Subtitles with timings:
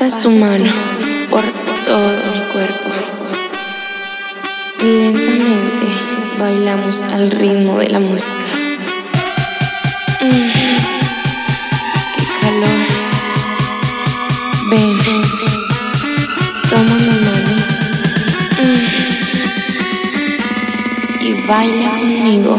[0.00, 0.72] Pasas tu mano
[1.28, 1.42] por
[1.84, 2.88] todo mi cuerpo.
[4.80, 5.84] Y lentamente
[6.38, 8.32] bailamos al ritmo de la música.
[10.22, 10.52] Mm,
[12.16, 12.80] ¡Qué calor!
[14.70, 14.98] Ven,
[16.70, 17.54] toma mi mano
[18.56, 18.86] mm,
[21.20, 22.56] y baila conmigo.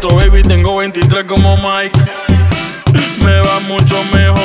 [0.00, 1.98] 24, baby, tengo 23 como Mike.
[3.24, 4.35] Me va mucho mejor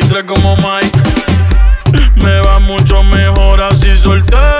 [0.00, 0.98] 23 como Mike.
[2.16, 4.59] Me va mucho mejor así soltero.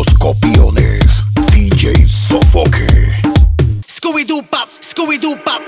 [0.00, 1.24] los copiones.
[1.52, 2.86] DJ Sofoque.
[3.86, 5.60] Scooby-Doo Pop, Scooby-Doo Pop.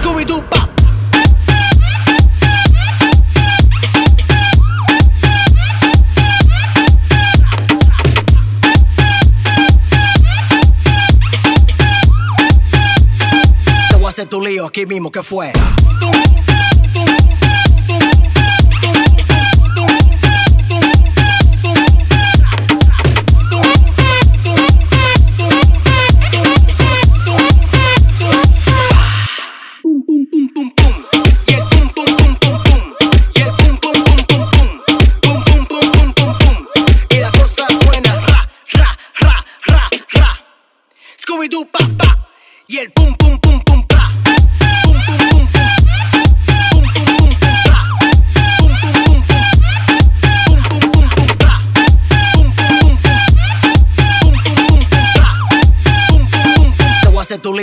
[0.00, 0.57] Scooby-Doo Pop.
[14.38, 15.52] tu lío aquí mismo que fue.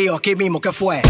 [0.06, 1.02] frío aquí mismo, ¿qué fue?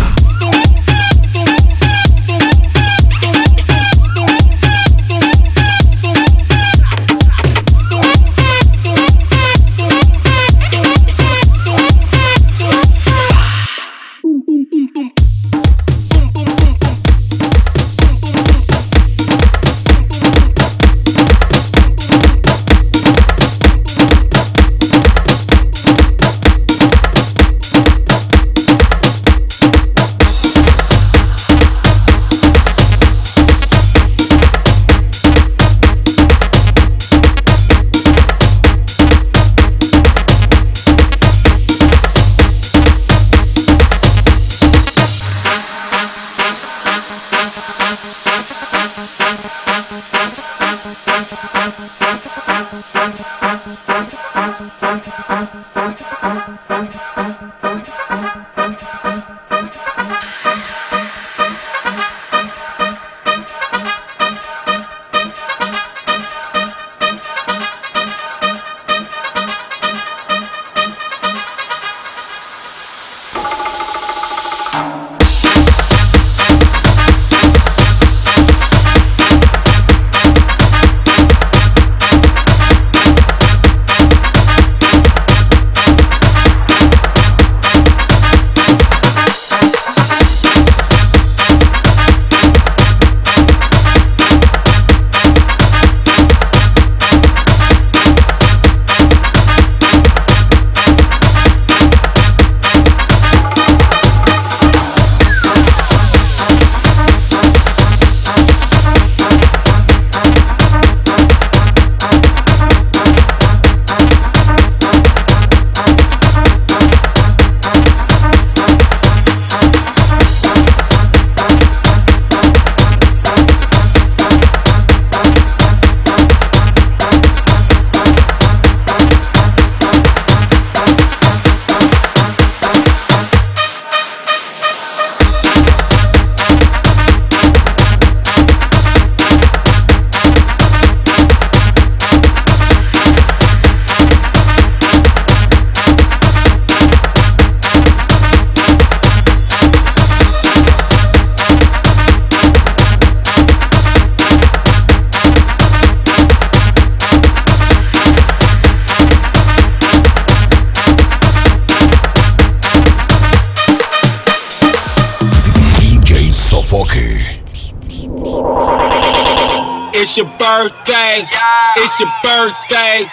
[170.55, 171.27] It's your birthday.
[171.75, 173.09] It's your birthday.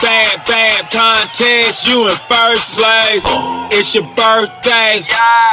[0.00, 1.88] Bad, bad contest.
[1.88, 3.24] You in first place.
[3.26, 3.68] Uh.
[3.72, 5.02] It's your birthday.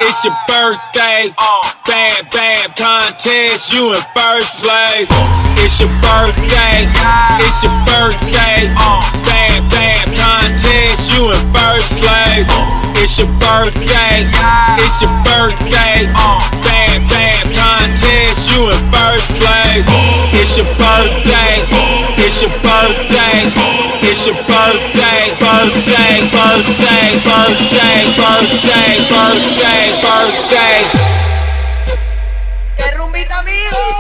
[0.02, 1.34] It's your birthday.
[1.40, 1.62] Uh.
[1.88, 3.74] Bad, bad contest.
[3.74, 5.10] You in first place.
[5.10, 5.56] Uh.
[5.58, 6.86] It's your birthday.
[7.42, 8.70] It's your birthday.
[9.26, 11.12] Bad, bad contest.
[11.12, 12.91] You in first place.
[13.02, 14.30] It's your birthday.
[14.78, 16.06] It's your birthday.
[16.62, 18.54] Bad, bad contest.
[18.54, 19.90] You in first place.
[20.38, 21.66] It's your birthday.
[22.22, 23.50] It's your birthday.
[24.06, 25.34] It's your birthday.
[25.42, 26.30] Birthday.
[26.30, 27.18] Birthday.
[27.26, 28.06] Birthday.
[28.22, 28.94] Birthday.
[29.10, 29.84] Birthday.
[30.06, 31.12] Birthday.
[32.78, 33.91] ¡Qué amigo!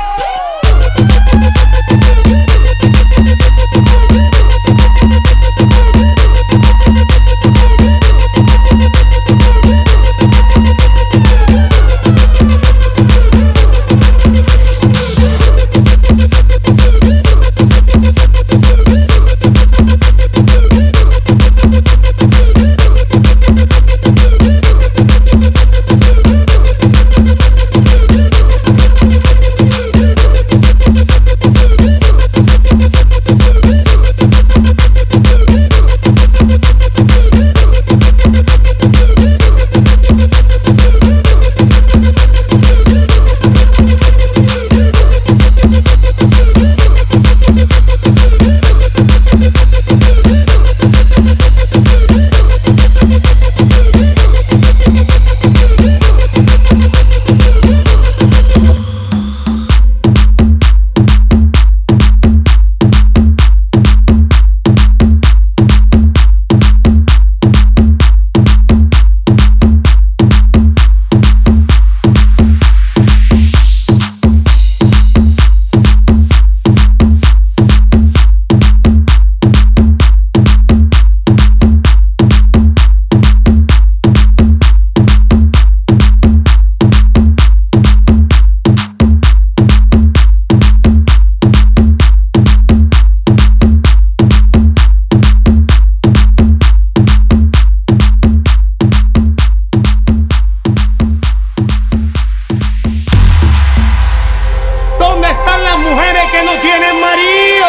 [106.42, 107.68] Que no tienen marido?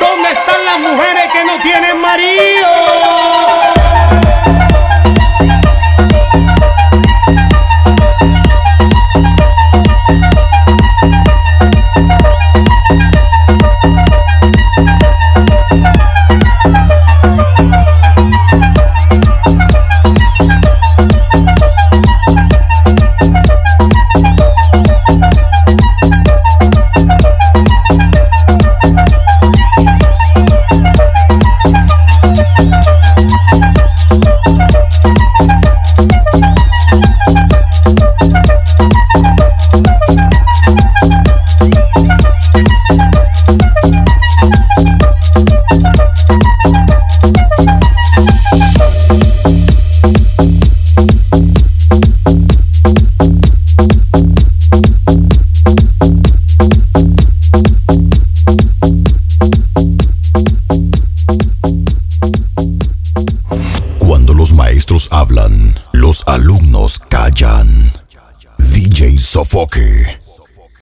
[0.00, 0.30] ¿Dónde